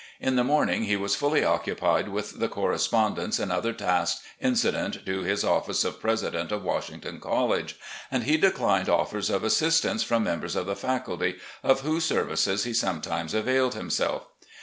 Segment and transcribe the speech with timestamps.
[0.19, 5.19] In the morning he was fully occupied with the correspondence and other tasks incident to
[5.21, 7.77] his office of president of Washington College,
[8.09, 12.63] and he de clined offers of assistance from members of the faculty, of whose services
[12.63, 14.25] he sometimes availed himself.